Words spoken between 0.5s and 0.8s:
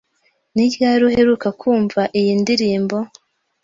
Ni